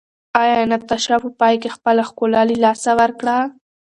[0.41, 3.37] ایا ناتاشا په پای کې خپله ښکلا له لاسه ورکړه؟